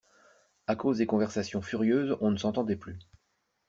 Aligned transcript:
A 0.65 0.75
cause 0.75 0.97
des 0.97 1.05
conversations 1.05 1.61
furieuses, 1.61 2.17
on 2.21 2.31
ne 2.31 2.37
s'entendait 2.37 2.75
plus. 2.75 2.97